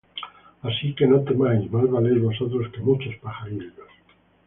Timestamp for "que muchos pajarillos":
2.73-3.75